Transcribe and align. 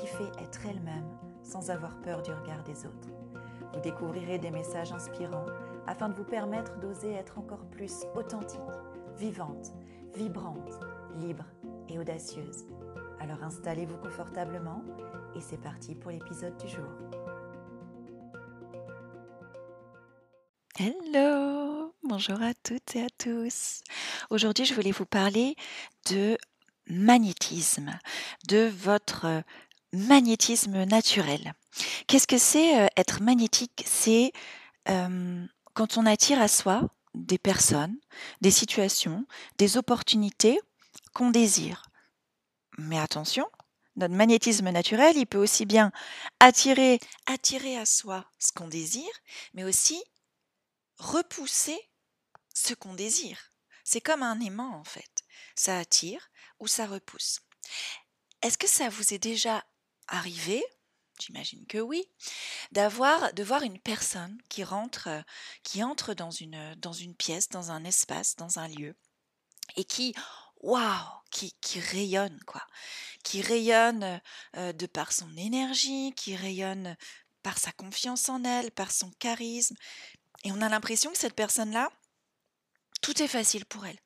qui 0.00 0.06
fait 0.06 0.32
être 0.42 0.64
elle-même 0.66 1.04
sans 1.42 1.70
avoir 1.70 2.00
peur 2.00 2.22
du 2.22 2.32
regard 2.32 2.64
des 2.64 2.86
autres. 2.86 3.08
Vous 3.74 3.80
découvrirez 3.80 4.38
des 4.38 4.50
messages 4.50 4.92
inspirants 4.92 5.46
afin 5.86 6.08
de 6.08 6.14
vous 6.14 6.24
permettre 6.24 6.78
d'oser 6.80 7.12
être 7.12 7.38
encore 7.38 7.66
plus 7.70 8.04
authentique, 8.14 8.60
vivante, 9.18 9.72
vibrante, 10.14 10.80
libre 11.16 11.44
et 11.88 11.98
audacieuse. 11.98 12.64
Alors 13.20 13.42
installez-vous 13.42 13.98
confortablement 13.98 14.82
et 15.36 15.40
c'est 15.40 15.60
parti 15.60 15.94
pour 15.94 16.10
l'épisode 16.10 16.56
du 16.56 16.68
jour. 16.68 16.88
Hello, 20.78 21.94
bonjour 22.02 22.40
à 22.40 22.54
toutes 22.54 22.96
et 22.96 23.02
à 23.02 23.08
tous. 23.18 23.82
Aujourd'hui, 24.30 24.64
je 24.64 24.72
voulais 24.72 24.92
vous 24.92 25.04
parler 25.04 25.56
de 26.08 26.38
magnétisme, 26.86 27.98
de 28.48 28.66
votre 28.68 29.26
magnétisme 29.92 30.84
naturel. 30.84 31.54
Qu'est-ce 32.06 32.26
que 32.26 32.38
c'est 32.38 32.80
euh, 32.80 32.88
être 32.96 33.22
magnétique? 33.22 33.84
C'est 33.86 34.32
euh, 34.88 35.44
quand 35.74 35.96
on 35.96 36.06
attire 36.06 36.40
à 36.40 36.48
soi 36.48 36.88
des 37.14 37.38
personnes, 37.38 37.96
des 38.40 38.50
situations, 38.50 39.26
des 39.58 39.76
opportunités 39.76 40.60
qu'on 41.12 41.30
désire. 41.30 41.82
Mais 42.78 42.98
attention, 42.98 43.46
notre 43.96 44.14
magnétisme 44.14 44.70
naturel, 44.70 45.16
il 45.16 45.26
peut 45.26 45.38
aussi 45.38 45.66
bien 45.66 45.92
attirer, 46.38 47.00
attirer 47.26 47.76
à 47.76 47.84
soi 47.84 48.24
ce 48.38 48.52
qu'on 48.52 48.68
désire, 48.68 49.12
mais 49.54 49.64
aussi 49.64 50.02
repousser 50.98 51.78
ce 52.54 52.74
qu'on 52.74 52.94
désire. 52.94 53.52
C'est 53.84 54.00
comme 54.00 54.22
un 54.22 54.40
aimant 54.40 54.74
en 54.76 54.84
fait. 54.84 55.24
Ça 55.56 55.78
attire 55.78 56.30
ou 56.60 56.66
ça 56.66 56.86
repousse. 56.86 57.40
Est-ce 58.42 58.58
que 58.58 58.68
ça 58.68 58.88
vous 58.88 59.12
est 59.12 59.18
déjà 59.18 59.64
arrivé, 60.10 60.62
j'imagine 61.18 61.66
que 61.66 61.78
oui, 61.78 62.04
d'avoir 62.72 63.32
de 63.32 63.42
voir 63.42 63.62
une 63.62 63.78
personne 63.78 64.38
qui 64.48 64.64
rentre 64.64 65.08
qui 65.62 65.82
entre 65.82 66.14
dans 66.14 66.30
une 66.30 66.74
dans 66.76 66.92
une 66.92 67.14
pièce, 67.14 67.48
dans 67.48 67.70
un 67.70 67.84
espace, 67.84 68.36
dans 68.36 68.58
un 68.58 68.68
lieu 68.68 68.94
et 69.76 69.84
qui 69.84 70.14
waouh, 70.62 70.84
qui, 71.30 71.54
qui 71.60 71.80
rayonne 71.80 72.38
quoi, 72.46 72.66
qui 73.22 73.40
rayonne 73.40 74.20
de 74.54 74.86
par 74.86 75.12
son 75.12 75.34
énergie, 75.36 76.12
qui 76.16 76.36
rayonne 76.36 76.96
par 77.42 77.56
sa 77.58 77.72
confiance 77.72 78.28
en 78.28 78.44
elle, 78.44 78.70
par 78.70 78.92
son 78.92 79.10
charisme 79.18 79.76
et 80.44 80.52
on 80.52 80.60
a 80.60 80.68
l'impression 80.68 81.10
que 81.12 81.18
cette 81.18 81.34
personne-là 81.34 81.90
tout 83.00 83.22
est 83.22 83.28
facile 83.28 83.64
pour 83.66 83.86
elle 83.86 83.98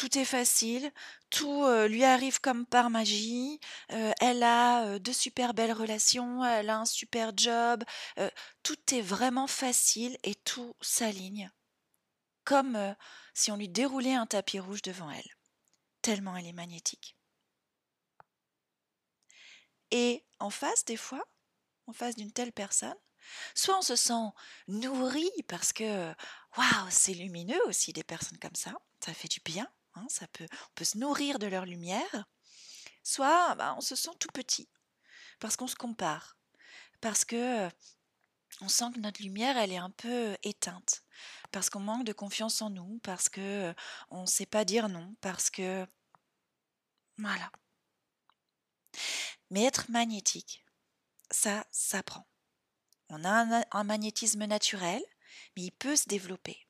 tout 0.00 0.16
est 0.16 0.24
facile, 0.24 0.90
tout 1.28 1.68
lui 1.86 2.04
arrive 2.04 2.40
comme 2.40 2.64
par 2.64 2.88
magie, 2.88 3.60
elle 3.88 4.42
a 4.42 4.98
de 4.98 5.12
super 5.12 5.52
belles 5.52 5.74
relations, 5.74 6.42
elle 6.42 6.70
a 6.70 6.78
un 6.78 6.86
super 6.86 7.32
job, 7.36 7.84
tout 8.62 8.94
est 8.94 9.02
vraiment 9.02 9.46
facile 9.46 10.16
et 10.22 10.34
tout 10.36 10.74
s'aligne, 10.80 11.50
comme 12.44 12.96
si 13.34 13.52
on 13.52 13.56
lui 13.56 13.68
déroulait 13.68 14.14
un 14.14 14.24
tapis 14.24 14.58
rouge 14.58 14.80
devant 14.80 15.10
elle, 15.10 15.36
tellement 16.00 16.34
elle 16.34 16.46
est 16.46 16.54
magnétique. 16.54 17.14
Et 19.90 20.24
en 20.38 20.48
face, 20.48 20.86
des 20.86 20.96
fois, 20.96 21.28
en 21.88 21.92
face 21.92 22.16
d'une 22.16 22.32
telle 22.32 22.52
personne, 22.52 22.96
soit 23.54 23.76
on 23.76 23.82
se 23.82 23.96
sent 23.96 24.30
nourri 24.66 25.30
parce 25.46 25.74
que, 25.74 26.08
waouh, 26.56 26.88
c'est 26.88 27.12
lumineux 27.12 27.60
aussi 27.66 27.92
des 27.92 28.02
personnes 28.02 28.38
comme 28.38 28.54
ça, 28.54 28.72
ça 29.04 29.12
fait 29.12 29.28
du 29.28 29.40
bien, 29.40 29.70
Hein, 29.94 30.06
ça 30.08 30.26
peut, 30.28 30.46
on 30.52 30.74
peut 30.74 30.84
se 30.84 30.98
nourrir 30.98 31.38
de 31.38 31.46
leur 31.46 31.66
lumière, 31.66 32.26
soit 33.02 33.54
bah, 33.56 33.74
on 33.76 33.80
se 33.80 33.96
sent 33.96 34.10
tout 34.18 34.30
petit, 34.32 34.68
parce 35.40 35.56
qu'on 35.56 35.66
se 35.66 35.76
compare, 35.76 36.36
parce 37.00 37.24
que 37.24 37.68
on 38.60 38.68
sent 38.68 38.92
que 38.94 39.00
notre 39.00 39.22
lumière, 39.22 39.56
elle 39.56 39.72
est 39.72 39.76
un 39.78 39.90
peu 39.90 40.36
éteinte, 40.42 41.02
parce 41.50 41.70
qu'on 41.70 41.80
manque 41.80 42.04
de 42.04 42.12
confiance 42.12 42.62
en 42.62 42.70
nous, 42.70 42.98
parce 43.02 43.28
que 43.28 43.74
on 44.10 44.22
ne 44.22 44.26
sait 44.26 44.46
pas 44.46 44.64
dire 44.64 44.88
non, 44.88 45.14
parce 45.20 45.50
que 45.50 45.86
voilà. 47.18 47.50
Mais 49.50 49.64
être 49.64 49.90
magnétique, 49.90 50.64
ça 51.30 51.66
s'apprend. 51.70 52.26
On 53.08 53.24
a 53.24 53.30
un, 53.30 53.64
un, 53.72 53.84
magnétisme 53.84 54.44
naturel, 54.44 55.02
mais 55.56 55.64
il 55.64 55.72
peut 55.72 55.96
se 55.96 56.08
développer. 56.08 56.66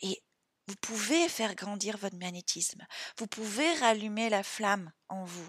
Et 0.00 0.22
vous 0.66 0.76
pouvez 0.76 1.28
faire 1.28 1.54
grandir 1.54 1.98
votre 1.98 2.16
magnétisme. 2.16 2.86
Vous 3.18 3.26
pouvez 3.26 3.72
rallumer 3.74 4.30
la 4.30 4.42
flamme 4.42 4.92
en 5.08 5.24
vous. 5.24 5.48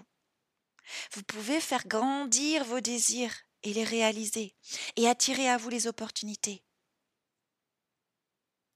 Vous 1.12 1.22
pouvez 1.22 1.60
faire 1.60 1.86
grandir 1.86 2.64
vos 2.64 2.80
désirs 2.80 3.34
et 3.62 3.72
les 3.72 3.84
réaliser 3.84 4.54
et 4.96 5.08
attirer 5.08 5.48
à 5.48 5.56
vous 5.56 5.70
les 5.70 5.86
opportunités. 5.86 6.62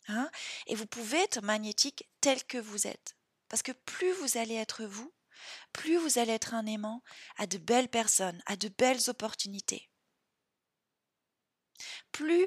Hein? 0.08 0.30
Et 0.66 0.74
vous 0.74 0.86
pouvez 0.86 1.18
être 1.18 1.42
magnétique 1.42 2.08
tel 2.20 2.42
que 2.44 2.58
vous 2.58 2.86
êtes. 2.86 3.16
Parce 3.48 3.62
que 3.62 3.72
plus 3.72 4.12
vous 4.12 4.38
allez 4.38 4.54
être 4.54 4.84
vous, 4.84 5.12
plus 5.72 5.96
vous 5.96 6.18
allez 6.18 6.32
être 6.32 6.54
un 6.54 6.66
aimant 6.66 7.02
à 7.36 7.46
de 7.46 7.58
belles 7.58 7.88
personnes, 7.88 8.42
à 8.46 8.56
de 8.56 8.68
belles 8.68 9.08
opportunités. 9.08 9.90
Plus 12.12 12.46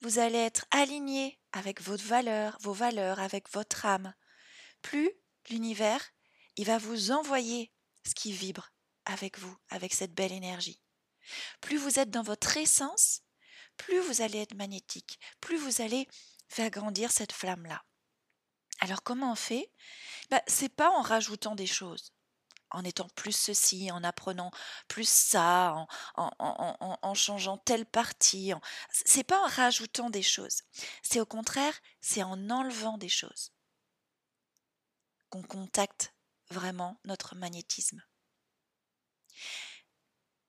vous 0.00 0.18
allez 0.18 0.38
être 0.38 0.66
aligné 0.70 1.39
avec 1.52 1.80
votre 1.82 2.04
valeur, 2.04 2.56
vos 2.60 2.72
valeurs, 2.72 3.20
avec 3.20 3.50
votre 3.50 3.86
âme. 3.86 4.14
Plus 4.82 5.10
l'univers, 5.48 6.02
il 6.56 6.66
va 6.66 6.78
vous 6.78 7.10
envoyer 7.10 7.72
ce 8.06 8.14
qui 8.14 8.32
vibre 8.32 8.72
avec 9.04 9.38
vous, 9.38 9.56
avec 9.68 9.92
cette 9.92 10.14
belle 10.14 10.32
énergie. 10.32 10.80
Plus 11.60 11.76
vous 11.76 11.98
êtes 11.98 12.10
dans 12.10 12.22
votre 12.22 12.56
essence, 12.56 13.22
plus 13.76 14.00
vous 14.00 14.22
allez 14.22 14.38
être 14.38 14.54
magnétique, 14.54 15.18
plus 15.40 15.56
vous 15.56 15.80
allez 15.80 16.06
faire 16.48 16.70
grandir 16.70 17.10
cette 17.10 17.32
flamme-là. 17.32 17.84
Alors 18.80 19.02
comment 19.02 19.32
on 19.32 19.36
fait? 19.36 19.70
Ben, 20.30 20.40
C'est 20.46 20.74
pas 20.74 20.90
en 20.90 21.02
rajoutant 21.02 21.54
des 21.54 21.66
choses 21.66 22.12
en 22.70 22.84
étant 22.84 23.08
plus 23.10 23.36
ceci, 23.36 23.90
en 23.90 24.04
apprenant 24.04 24.50
plus 24.88 25.08
ça, 25.08 25.86
en, 26.16 26.30
en, 26.38 27.14
changeant 27.14 27.58
telle 27.58 27.86
partie. 27.86 28.52
C'est 28.90 29.24
pas 29.24 29.42
en 29.42 29.48
rajoutant 29.48 30.10
des 30.10 30.22
choses. 30.22 30.62
C'est 31.02 31.20
au 31.20 31.26
contraire, 31.26 31.74
c'est 32.00 32.22
en 32.22 32.50
enlevant 32.50 32.98
des 32.98 33.08
choses 33.08 33.52
qu'on 35.28 35.42
contacte 35.42 36.14
vraiment 36.50 36.98
notre 37.04 37.36
magnétisme. 37.36 38.02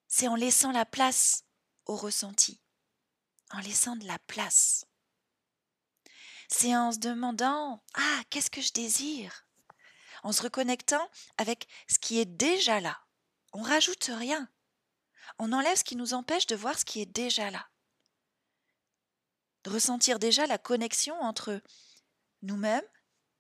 C'est 0.08 0.28
en 0.28 0.36
laissant 0.36 0.72
la 0.72 0.86
place 0.86 1.46
au 1.86 1.96
ressenti, 1.96 2.60
en 3.52 3.60
laissant 3.60 3.96
de 3.96 4.06
la 4.06 4.20
place. 4.20 4.86
C'est 6.50 6.76
en 6.76 6.92
se 6.92 7.00
demandant 7.00 7.82
Ah, 7.94 8.22
qu'est-ce 8.30 8.52
que 8.52 8.62
je 8.62 8.74
désire? 8.74 9.48
En 10.24 10.32
se 10.32 10.44
reconnectant 10.44 11.10
avec 11.38 11.68
ce 11.88 12.00
qui 12.00 12.20
est 12.20 12.26
déjà 12.26 12.80
là. 12.80 13.00
On 13.54 13.62
rajoute 13.62 14.10
rien. 14.14 14.50
On 15.40 15.54
enlève 15.54 15.78
ce 15.78 15.84
qui 15.84 15.96
nous 15.96 16.14
empêche 16.14 16.48
de 16.48 16.56
voir 16.56 16.78
ce 16.78 16.86
qui 16.86 17.02
est 17.02 17.06
déjà 17.06 17.52
là. 17.52 17.68
De 19.64 19.70
ressentir 19.70 20.20
déjà 20.20 20.48
la 20.48 20.58
connexion 20.58 21.16
entre 21.22 21.62
nous-mêmes 22.42 22.88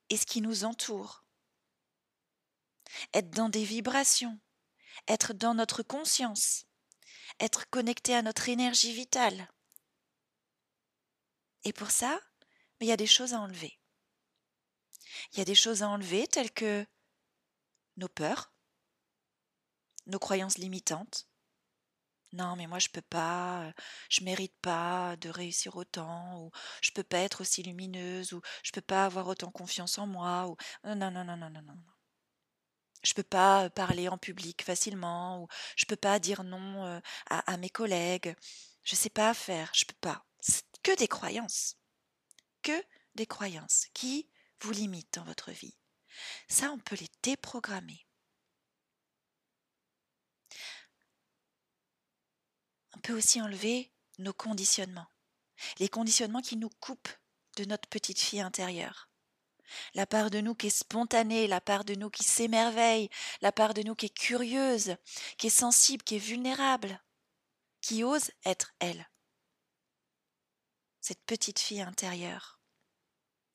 et 0.10 0.18
ce 0.18 0.26
qui 0.26 0.42
nous 0.42 0.64
entoure. 0.64 1.26
Être 3.14 3.32
dans 3.32 3.50
des 3.50 3.64
vibrations, 3.64 4.40
être 5.08 5.34
dans 5.34 5.54
notre 5.54 5.84
conscience, 5.84 6.66
être 7.40 7.70
connecté 7.70 8.14
à 8.14 8.22
notre 8.22 8.50
énergie 8.50 8.94
vitale. 8.94 9.50
Et 11.64 11.74
pour 11.74 11.92
ça, 11.92 12.20
il 12.80 12.88
y 12.88 12.92
a 12.92 12.98
des 12.98 13.08
choses 13.08 13.34
à 13.34 13.40
enlever. 13.40 13.81
Il 15.34 15.40
y 15.40 15.42
a 15.42 15.46
des 15.46 15.56
choses 15.56 15.84
à 15.84 15.90
enlever 15.90 16.28
telles 16.28 16.52
que 16.52 16.86
nos 17.98 18.10
peurs, 18.10 18.52
nos 20.06 20.20
croyances 20.20 20.58
limitantes. 20.60 21.28
Non, 22.34 22.56
mais 22.58 22.68
moi 22.68 22.80
je 22.80 22.90
peux 22.90 23.02
pas, 23.02 23.64
euh, 23.68 23.72
je 24.10 24.24
mérite 24.24 24.56
pas 24.62 25.16
de 25.18 25.30
réussir 25.30 25.76
autant, 25.78 26.42
ou 26.42 26.52
je 26.82 26.92
peux 26.92 27.04
pas 27.04 27.20
être 27.20 27.42
aussi 27.42 27.62
lumineuse, 27.64 28.34
ou 28.34 28.42
je 28.64 28.72
peux 28.72 28.82
pas 28.82 29.06
avoir 29.06 29.28
autant 29.28 29.52
confiance 29.52 29.98
en 29.98 30.08
moi, 30.08 30.48
ou 30.48 30.56
non, 30.86 30.96
non, 30.96 31.12
non, 31.12 31.24
non, 31.26 31.38
non, 31.38 31.50
non, 31.50 31.62
non. 31.62 31.76
je 33.04 33.14
peux 33.14 33.24
pas 33.24 33.70
parler 33.70 34.08
en 34.10 34.18
public 34.18 34.64
facilement 34.64 35.42
ou 35.42 35.48
je 35.76 35.86
peux 35.86 35.96
pas 35.96 36.20
dire 36.20 36.44
non 36.44 36.86
euh, 36.86 37.00
à, 37.30 37.52
à 37.52 37.58
mes 37.58 37.70
collègues. 37.70 38.36
Je 38.84 38.96
sais 38.96 39.10
pas 39.10 39.34
faire, 39.34 39.72
je 39.74 39.86
peux 39.86 39.96
pas. 40.02 40.26
C'est 40.40 40.64
que 40.84 40.96
des 40.98 41.08
croyances. 41.08 41.78
Que 42.64 42.84
des 43.16 43.28
croyances 43.28 43.88
qui 43.94 44.30
vous 44.62 44.72
limitent 44.72 45.14
dans 45.16 45.24
votre 45.24 45.52
vie. 45.52 45.76
Ça, 46.48 46.72
on 46.72 46.80
peut 46.80 46.96
les 46.96 47.10
déprogrammer. 47.24 48.06
On 52.96 53.00
peut 53.00 53.14
aussi 53.14 53.42
enlever 53.42 53.92
nos 54.20 54.34
conditionnements. 54.34 55.08
Les 55.80 55.90
conditionnements 55.90 56.42
qui 56.42 56.58
nous 56.58 56.70
coupent 56.70 57.10
de 57.58 57.66
notre 57.66 57.88
petite 57.90 58.20
fille 58.20 58.42
intérieure 58.42 59.12
la 59.94 60.06
part 60.06 60.30
de 60.30 60.42
nous 60.42 60.56
qui 60.56 60.68
est 60.68 60.70
spontanée, 60.70 61.48
la 61.48 61.62
part 61.62 61.86
de 61.86 61.96
nous 61.96 62.10
qui 62.10 62.24
s'émerveille, 62.24 63.10
la 63.42 63.52
part 63.52 63.74
de 63.74 63.84
nous 63.84 63.96
qui 63.96 64.08
est 64.08 64.18
curieuse, 64.18 64.96
qui 65.38 65.48
est 65.48 65.52
sensible, 65.52 66.04
qui 66.04 66.16
est 66.16 66.20
vulnérable, 66.20 67.02
qui 67.82 68.04
ose 68.04 68.32
être 68.46 68.74
elle. 68.80 69.10
Cette 71.00 71.24
petite 71.26 71.60
fille 71.60 71.82
intérieure. 71.82 72.61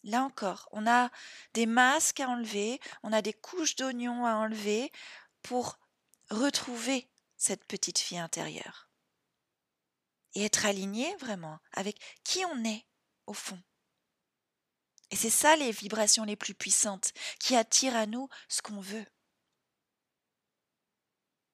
Là 0.06 0.23
encore, 0.23 0.69
on 0.70 0.87
a 0.87 1.11
des 1.53 1.67
masques 1.67 2.20
à 2.20 2.29
enlever, 2.29 2.81
on 3.03 3.12
a 3.12 3.23
des 3.23 3.32
couches 3.32 3.75
d'oignons 3.75 4.25
à 4.25 4.35
enlever 4.35 4.93
pour 5.43 5.81
retrouver 6.31 7.11
cette 7.37 7.64
petite 7.64 7.99
fille 7.99 8.19
intérieure. 8.19 8.88
Et 10.35 10.44
être 10.44 10.64
aligné 10.64 11.12
vraiment 11.17 11.58
avec 11.73 12.00
qui 12.23 12.44
on 12.44 12.64
est 12.64 12.87
au 13.26 13.32
fond. 13.32 13.61
Et 15.11 15.17
c'est 15.17 15.29
ça 15.29 15.56
les 15.56 15.73
vibrations 15.73 16.25
les 16.25 16.37
plus 16.37 16.55
puissantes 16.55 17.12
qui 17.41 17.56
attirent 17.56 17.97
à 17.97 18.06
nous 18.06 18.29
ce 18.49 18.62
qu'on 18.62 18.81
veut. 18.81 19.06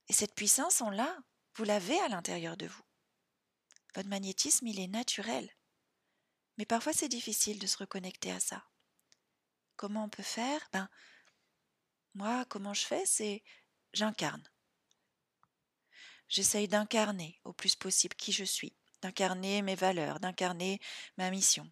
Et 0.09 0.13
cette 0.13 0.35
puissance, 0.35 0.83
on 0.83 0.91
l'a, 0.91 1.17
vous 1.55 1.65
l'avez 1.65 1.99
à 2.01 2.09
l'intérieur 2.09 2.59
de 2.59 2.67
vous. 2.67 2.85
Votre 3.95 4.11
magnétisme, 4.11 4.67
il 4.67 4.79
est 4.79 4.89
naturel. 4.89 5.51
Mais 6.59 6.67
parfois, 6.67 6.93
c'est 6.93 7.09
difficile 7.09 7.59
de 7.59 7.67
se 7.67 7.79
reconnecter 7.79 8.31
à 8.31 8.41
ça. 8.41 8.65
Comment 9.77 10.05
on 10.05 10.09
peut 10.09 10.23
faire? 10.23 10.69
Ben, 10.73 10.89
moi, 12.15 12.45
comment 12.49 12.75
je 12.75 12.85
fais? 12.85 13.05
C'est 13.07 13.43
j'incarne. 13.93 14.43
J'essaye 16.29 16.69
d'incarner 16.69 17.41
au 17.45 17.53
plus 17.53 17.77
possible 17.77 18.17
qui 18.17 18.33
je 18.33 18.45
suis, 18.45 18.77
d'incarner 19.03 19.63
mes 19.63 19.75
valeurs, 19.75 20.21
d'incarner 20.21 20.81
ma 21.19 21.31
mission, 21.31 21.71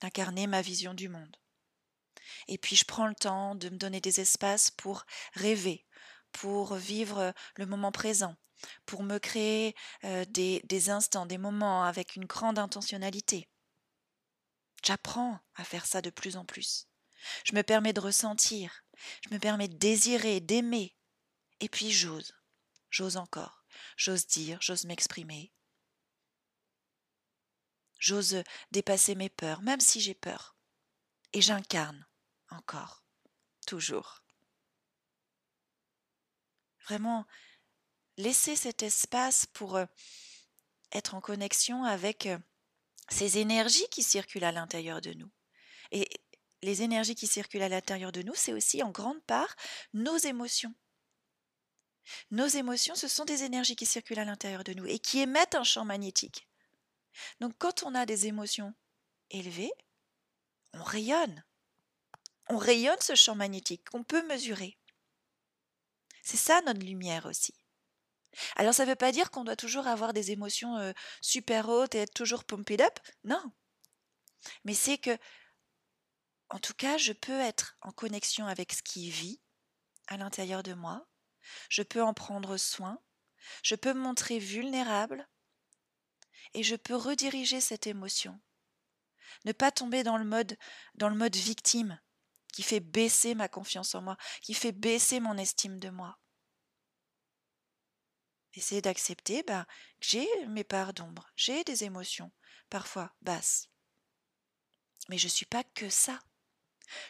d'incarner 0.00 0.46
ma 0.46 0.62
vision 0.62 0.94
du 0.94 1.08
monde. 1.08 1.36
Et 2.46 2.58
puis 2.58 2.76
je 2.76 2.84
prends 2.84 3.08
le 3.08 3.14
temps 3.14 3.54
de 3.54 3.68
me 3.68 3.76
donner 3.76 4.00
des 4.00 4.20
espaces 4.20 4.70
pour 4.70 5.04
rêver, 5.34 5.84
pour 6.32 6.74
vivre 6.74 7.34
le 7.56 7.66
moment 7.66 7.92
présent, 7.92 8.36
pour 8.86 9.02
me 9.02 9.18
créer 9.18 9.74
des, 10.02 10.62
des 10.64 10.90
instants, 10.90 11.26
des 11.26 11.38
moments 11.38 11.84
avec 11.84 12.16
une 12.16 12.24
grande 12.24 12.58
intentionnalité. 12.58 13.48
J'apprends 14.84 15.38
à 15.56 15.64
faire 15.64 15.86
ça 15.86 16.00
de 16.02 16.10
plus 16.10 16.36
en 16.36 16.44
plus. 16.44 16.88
Je 17.44 17.54
me 17.54 17.62
permets 17.62 17.92
de 17.92 18.00
ressentir, 18.00 18.82
je 19.28 19.34
me 19.34 19.38
permets 19.38 19.68
de 19.68 19.76
désirer, 19.76 20.40
d'aimer. 20.40 20.96
Et 21.60 21.68
puis 21.68 21.90
j'ose, 21.90 22.34
j'ose 22.88 23.18
encore, 23.18 23.64
j'ose 23.96 24.26
dire, 24.26 24.58
j'ose 24.62 24.86
m'exprimer, 24.86 25.52
J'ose 28.00 28.42
dépasser 28.70 29.14
mes 29.14 29.28
peurs, 29.28 29.60
même 29.60 29.80
si 29.80 30.00
j'ai 30.00 30.14
peur. 30.14 30.56
Et 31.34 31.42
j'incarne 31.42 32.06
encore, 32.48 33.04
toujours. 33.66 34.24
Vraiment, 36.86 37.26
laisser 38.16 38.56
cet 38.56 38.82
espace 38.82 39.46
pour 39.46 39.76
euh, 39.76 39.86
être 40.92 41.14
en 41.14 41.20
connexion 41.20 41.84
avec 41.84 42.26
euh, 42.26 42.38
ces 43.08 43.38
énergies 43.38 43.88
qui 43.90 44.02
circulent 44.02 44.44
à 44.44 44.52
l'intérieur 44.52 45.00
de 45.00 45.12
nous. 45.12 45.30
Et 45.92 46.08
les 46.62 46.82
énergies 46.82 47.14
qui 47.14 47.26
circulent 47.26 47.62
à 47.62 47.68
l'intérieur 47.68 48.12
de 48.12 48.22
nous, 48.22 48.34
c'est 48.34 48.52
aussi 48.52 48.82
en 48.82 48.90
grande 48.90 49.22
part 49.24 49.54
nos 49.94 50.16
émotions. 50.16 50.74
Nos 52.30 52.46
émotions, 52.46 52.94
ce 52.94 53.08
sont 53.08 53.24
des 53.24 53.44
énergies 53.44 53.76
qui 53.76 53.86
circulent 53.86 54.18
à 54.18 54.24
l'intérieur 54.24 54.64
de 54.64 54.74
nous 54.74 54.86
et 54.86 54.98
qui 54.98 55.20
émettent 55.20 55.54
un 55.54 55.64
champ 55.64 55.84
magnétique. 55.84 56.48
Donc 57.40 57.54
quand 57.58 57.82
on 57.82 57.94
a 57.94 58.06
des 58.06 58.26
émotions 58.26 58.74
élevées, 59.30 59.72
on 60.74 60.82
rayonne. 60.82 61.44
On 62.48 62.58
rayonne 62.58 63.00
ce 63.00 63.14
champ 63.14 63.34
magnétique 63.34 63.88
qu'on 63.90 64.04
peut 64.04 64.26
mesurer. 64.26 64.76
C'est 66.22 66.36
ça 66.36 66.60
notre 66.62 66.80
lumière 66.80 67.26
aussi. 67.26 67.54
Alors 68.56 68.74
ça 68.74 68.84
ne 68.84 68.90
veut 68.90 68.96
pas 68.96 69.12
dire 69.12 69.30
qu'on 69.30 69.44
doit 69.44 69.56
toujours 69.56 69.86
avoir 69.86 70.12
des 70.12 70.30
émotions 70.30 70.92
super 71.20 71.68
hautes 71.68 71.94
et 71.94 71.98
être 71.98 72.14
toujours 72.14 72.44
pumped 72.44 72.80
up? 72.80 72.98
Non. 73.24 73.42
Mais 74.64 74.74
c'est 74.74 74.98
que, 74.98 75.16
en 76.48 76.58
tout 76.58 76.74
cas, 76.74 76.96
je 76.96 77.12
peux 77.12 77.40
être 77.40 77.76
en 77.82 77.92
connexion 77.92 78.46
avec 78.46 78.72
ce 78.72 78.82
qui 78.82 79.10
vit 79.10 79.40
à 80.06 80.16
l'intérieur 80.16 80.62
de 80.62 80.74
moi. 80.74 81.06
Je 81.68 81.82
peux 81.82 82.02
en 82.02 82.14
prendre 82.14 82.56
soin. 82.56 82.98
Je 83.62 83.74
peux 83.74 83.94
me 83.94 84.00
montrer 84.00 84.38
vulnérable 84.38 85.28
et 86.54 86.62
je 86.62 86.76
peux 86.76 86.94
rediriger 86.94 87.60
cette 87.60 87.86
émotion. 87.86 88.40
Ne 89.44 89.52
pas 89.52 89.70
tomber 89.70 90.02
dans 90.02 90.18
le 90.18 90.24
mode 90.24 90.56
dans 90.94 91.08
le 91.08 91.16
mode 91.16 91.36
victime 91.36 92.00
qui 92.52 92.62
fait 92.62 92.80
baisser 92.80 93.34
ma 93.34 93.48
confiance 93.48 93.94
en 93.94 94.02
moi, 94.02 94.16
qui 94.42 94.54
fait 94.54 94.72
baisser 94.72 95.20
mon 95.20 95.38
estime 95.38 95.78
de 95.78 95.88
moi. 95.88 96.18
Essayer 98.54 98.82
d'accepter 98.82 99.42
ben, 99.42 99.64
que 100.00 100.06
j'ai 100.06 100.46
mes 100.46 100.64
parts 100.64 100.92
d'ombre, 100.92 101.30
j'ai 101.36 101.62
des 101.64 101.84
émotions, 101.84 102.32
parfois 102.68 103.14
basses. 103.22 103.68
Mais 105.08 105.18
je 105.18 105.26
ne 105.26 105.30
suis 105.30 105.46
pas 105.46 105.64
que 105.64 105.88
ça. 105.88 106.18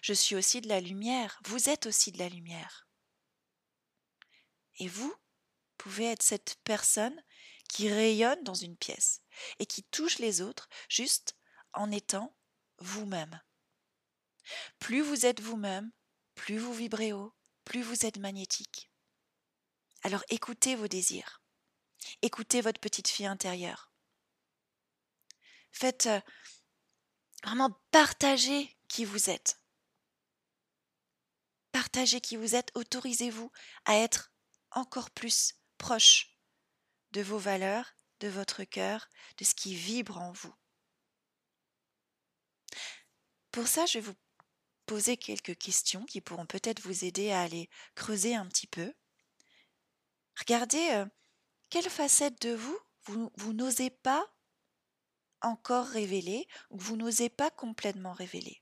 Je 0.03 0.13
suis 0.13 0.37
aussi 0.37 0.61
de 0.61 0.69
la 0.69 0.81
lumière, 0.81 1.41
vous 1.47 1.71
êtes 1.71 1.87
aussi 1.87 2.13
de 2.13 2.19
la 2.19 2.29
lumière. 2.29 2.87
Et 4.79 4.89
vous 4.89 5.15
pouvez 5.79 6.07
être 6.07 6.23
cette 6.23 6.59
personne 6.65 7.23
qui 7.69 7.89
rayonne 7.89 8.43
dans 8.45 8.55
une 8.55 8.77
pièce 8.77 9.23
et 9.59 9.67
qui 9.67 9.83
touche 9.85 10.19
les 10.19 10.43
autres 10.43 10.69
juste 10.89 11.37
en 11.73 11.91
étant 11.91 12.37
vous-même. 12.79 13.41
Plus 14.79 15.01
vous 15.01 15.27
êtes 15.27 15.41
vous-même, 15.41 15.91
plus 16.35 16.59
vous 16.59 16.75
vibrez 16.75 17.13
haut, 17.13 17.35
plus 17.65 17.83
vous 17.83 18.05
êtes 18.05 18.19
magnétique. 18.19 18.91
Alors 20.03 20.25
écoutez 20.31 20.75
vos 20.75 20.89
désirs. 20.89 21.40
Écoutez 22.23 22.61
votre 22.61 22.81
petite 22.81 23.09
fille 23.09 23.27
intérieure. 23.27 23.93
Faites 25.73 26.07
euh, 26.07 26.21
vraiment 27.45 27.71
partager 27.91 28.77
qui 28.89 29.05
vous 29.05 29.31
êtes. 29.31 29.59
Partagez 31.73 32.21
qui 32.21 32.37
vous 32.37 32.55
êtes, 32.55 32.71
autorisez-vous 32.75 33.51
à 33.85 33.97
être 33.97 34.33
encore 34.73 35.11
plus 35.11 35.55
proche 35.79 36.37
de 37.13 37.23
vos 37.23 37.39
valeurs, 37.39 37.95
de 38.21 38.29
votre 38.29 38.65
cœur, 38.65 39.09
de 39.39 39.45
ce 39.45 39.55
qui 39.55 39.75
vibre 39.75 40.19
en 40.19 40.33
vous. 40.33 40.55
Pour 43.51 43.67
ça, 43.67 43.87
je 43.87 43.99
vais 43.99 44.05
vous 44.05 44.17
poser 44.87 45.17
quelques 45.17 45.57
questions 45.57 46.05
qui 46.05 46.21
pourront 46.21 46.47
peut-être 46.47 46.81
vous 46.81 47.05
aider 47.05 47.31
à 47.31 47.43
aller 47.43 47.69
creuser 47.95 48.35
un 48.35 48.47
petit 48.47 48.67
peu. 48.67 48.93
Regardez 50.39 50.91
euh, 50.91 51.07
quelle 51.71 51.89
facette 51.89 52.43
de 52.43 52.53
vous 52.53 52.79
vous, 53.05 53.53
n'osez 53.53 53.91
pas 53.91 54.29
encore 55.41 55.87
révéler 55.87 56.47
ou 56.69 56.79
vous 56.79 56.97
n'osez 56.97 57.29
pas 57.29 57.51
complètement 57.51 58.13
révéler? 58.13 58.61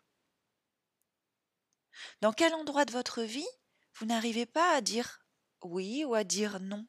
Dans 2.20 2.32
quel 2.32 2.54
endroit 2.54 2.84
de 2.84 2.92
votre 2.92 3.22
vie 3.22 3.48
vous 3.94 4.06
n'arrivez 4.06 4.46
pas 4.46 4.74
à 4.74 4.80
dire 4.80 5.20
oui 5.62 6.04
ou 6.04 6.14
à 6.14 6.22
dire 6.22 6.60
non? 6.60 6.86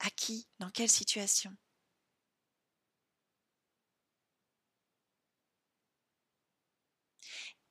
À 0.00 0.10
qui? 0.10 0.48
Dans 0.58 0.70
quelle 0.70 0.90
situation? 0.90 1.56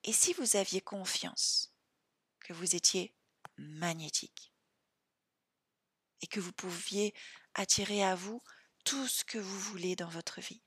Et 0.04 0.14
si 0.14 0.34
vous 0.34 0.56
aviez 0.56 0.82
confiance 0.82 1.74
que 2.40 2.54
vous 2.54 2.76
étiez 2.76 3.14
magnétique? 3.58 4.51
Et 6.22 6.28
que 6.28 6.40
vous 6.40 6.54
pouviez 6.54 7.14
attirer 7.54 8.04
à 8.04 8.16
vous 8.16 8.42
tout 8.86 9.08
ce 9.08 9.24
que 9.24 9.38
vous 9.38 9.60
voulez 9.60 9.96
dans 9.96 10.10
votre 10.10 10.42
vie. 10.42 10.64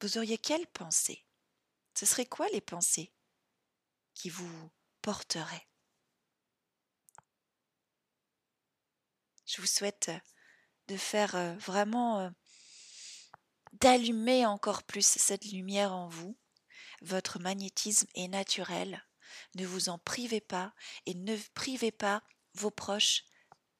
Vous 0.00 0.18
auriez 0.18 0.38
quelles 0.38 0.66
pensées? 0.66 1.24
Ce 1.94 2.04
serait 2.06 2.26
quoi 2.26 2.48
les 2.50 2.60
pensées 2.60 3.12
qui 4.14 4.28
vous 4.28 4.70
porteraient? 5.00 5.66
Je 9.46 9.60
vous 9.60 9.66
souhaite 9.66 10.08
euh, 10.08 10.18
de 10.88 10.96
faire 10.96 11.36
euh, 11.36 11.54
vraiment 11.54 12.20
euh, 12.20 12.30
d'allumer 13.74 14.44
encore 14.44 14.82
plus 14.82 15.06
cette 15.06 15.44
lumière 15.46 15.92
en 15.92 16.08
vous, 16.08 16.36
Votre 17.02 17.38
magnétisme 17.38 18.08
est 18.14 18.28
naturel. 18.28 19.05
Ne 19.54 19.66
vous 19.66 19.88
en 19.88 19.98
privez 19.98 20.40
pas 20.40 20.74
et 21.06 21.14
ne 21.14 21.36
privez 21.54 21.92
pas 21.92 22.22
vos 22.54 22.70
proches 22.70 23.24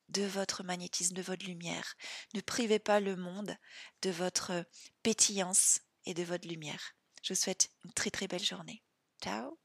de 0.08 0.22
votre 0.22 0.62
magnétisme, 0.62 1.14
de 1.14 1.22
votre 1.22 1.46
lumière. 1.46 1.94
Ne 2.34 2.40
privez 2.40 2.78
pas 2.78 3.00
le 3.00 3.16
monde 3.16 3.56
de 4.02 4.10
votre 4.10 4.64
pétillance 5.02 5.80
et 6.04 6.14
de 6.14 6.22
votre 6.22 6.48
lumière. 6.48 6.92
Je 7.22 7.34
vous 7.34 7.40
souhaite 7.40 7.70
une 7.84 7.92
très 7.92 8.10
très 8.10 8.28
belle 8.28 8.44
journée. 8.44 8.82
Ciao 9.22 9.58